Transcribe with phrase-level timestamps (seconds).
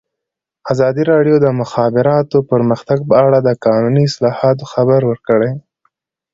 [0.71, 5.51] ازادي راډیو د د مخابراتو پرمختګ په اړه د قانوني اصلاحاتو خبر ورکړی.